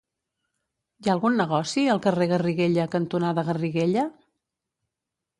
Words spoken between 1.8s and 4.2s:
al carrer Garriguella cantonada Garriguella?